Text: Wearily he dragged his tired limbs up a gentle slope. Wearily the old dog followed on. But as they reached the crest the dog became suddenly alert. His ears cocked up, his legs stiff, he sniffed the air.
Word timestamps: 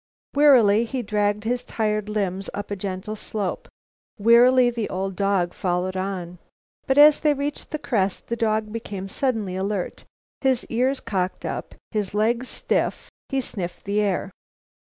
Wearily 0.33 0.85
he 0.85 1.03
dragged 1.03 1.43
his 1.43 1.63
tired 1.63 2.09
limbs 2.09 2.49
up 2.55 2.71
a 2.71 2.75
gentle 2.75 3.15
slope. 3.15 3.67
Wearily 4.17 4.71
the 4.71 4.89
old 4.89 5.15
dog 5.15 5.53
followed 5.53 5.95
on. 5.95 6.39
But 6.87 6.97
as 6.97 7.19
they 7.19 7.35
reached 7.35 7.69
the 7.69 7.77
crest 7.77 8.25
the 8.25 8.35
dog 8.35 8.73
became 8.73 9.07
suddenly 9.07 9.55
alert. 9.55 10.05
His 10.41 10.65
ears 10.71 11.01
cocked 11.01 11.45
up, 11.45 11.75
his 11.91 12.15
legs 12.15 12.49
stiff, 12.49 13.11
he 13.29 13.39
sniffed 13.41 13.83
the 13.85 14.01
air. 14.01 14.31